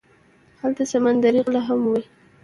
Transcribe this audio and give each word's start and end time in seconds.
هلته 0.61 0.83
سمندري 0.93 1.39
غله 1.45 1.61
هم 1.67 1.81
وي. 1.91 2.01